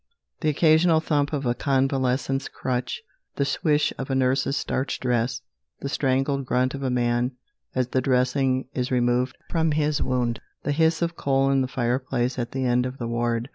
[0.39, 3.03] The occasional thump of a convalescent's crutch.
[3.35, 5.41] The swish of a nurse's starched dress.
[5.81, 7.33] The strangled grunt of a man
[7.75, 10.41] as the dressing is removed from his wound.
[10.63, 13.49] The hiss of coal in the fireplace at the end of the ward.